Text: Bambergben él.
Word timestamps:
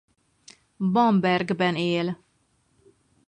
Bambergben 0.93 1.75
él. 1.77 2.07